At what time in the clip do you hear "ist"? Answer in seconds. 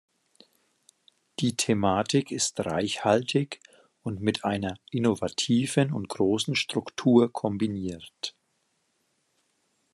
2.31-2.59